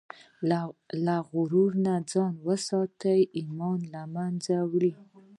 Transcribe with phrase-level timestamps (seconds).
[1.05, 4.93] له غرور نه ځان وساته، ایمان له منځه وړي.